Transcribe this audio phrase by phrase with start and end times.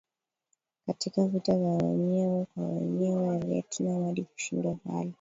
[0.87, 5.09] katika vita ya wenyewe kwa wenyewe ya Vietnam hadi kushindwa pale